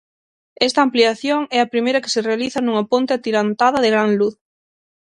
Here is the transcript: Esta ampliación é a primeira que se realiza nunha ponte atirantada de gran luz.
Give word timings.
Esta 0.67 0.79
ampliación 0.87 1.39
é 1.57 1.59
a 1.61 1.71
primeira 1.73 2.01
que 2.03 2.13
se 2.15 2.25
realiza 2.29 2.59
nunha 2.63 2.87
ponte 2.91 3.11
atirantada 3.13 3.77
de 3.83 3.93
gran 3.93 4.09
luz. 4.19 4.35